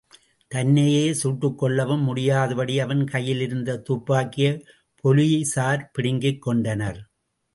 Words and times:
தன்னையே 0.51 1.03
சுட்டுக்கொள்ளவும் 1.11 2.01
முடியாதபடி 2.03 2.79
அவன் 2.79 3.03
கையிலிருந்த 3.03 3.77
துப்பாக்கியை 3.79 4.53
போலீஸார் 5.03 5.83
பிடுங்கிக் 5.93 6.41
கொண்டனர். 6.41 6.99